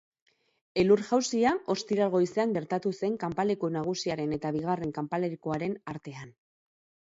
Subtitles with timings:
[0.83, 6.37] Elur-jausia ostiral goizean gertatu zen kanpaleku nagusiaren eta bigarren kanpalekuaren artean.